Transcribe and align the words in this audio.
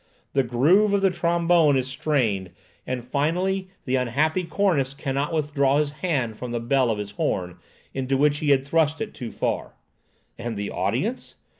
The 0.33 0.41
groove 0.41 0.93
of 0.93 1.01
the 1.01 1.11
trombone 1.11 1.77
is 1.77 1.87
strained, 1.87 2.49
and 2.87 3.03
finally 3.05 3.69
the 3.85 3.97
unhappy 3.97 4.43
cornist 4.43 4.97
cannot 4.97 5.31
withdraw 5.31 5.77
his 5.77 5.91
hand 5.91 6.39
from 6.39 6.49
the 6.49 6.59
bell 6.59 6.89
of 6.89 6.97
his 6.97 7.11
horn, 7.11 7.57
into 7.93 8.17
which 8.17 8.39
he 8.39 8.49
had 8.49 8.65
thrust 8.65 8.99
it 8.99 9.13
too 9.13 9.31
far. 9.31 9.75
And 10.39 10.57
the 10.57 10.71
audience! 10.71 11.35